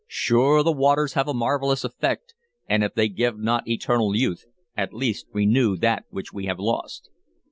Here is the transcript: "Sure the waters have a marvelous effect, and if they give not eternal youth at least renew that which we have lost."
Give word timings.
"Sure 0.07 0.63
the 0.63 0.71
waters 0.71 1.13
have 1.13 1.27
a 1.27 1.31
marvelous 1.35 1.83
effect, 1.83 2.33
and 2.67 2.83
if 2.83 2.95
they 2.95 3.07
give 3.07 3.37
not 3.37 3.67
eternal 3.67 4.15
youth 4.15 4.45
at 4.75 4.95
least 4.95 5.27
renew 5.31 5.77
that 5.77 6.05
which 6.09 6.33
we 6.33 6.47
have 6.47 6.57
lost." 6.57 7.11